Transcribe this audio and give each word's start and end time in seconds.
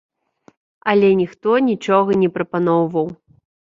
Але 0.93 1.13
ніхто 1.21 1.49
нічога 1.69 2.11
не 2.25 2.29
прапаноўваў. 2.39 3.07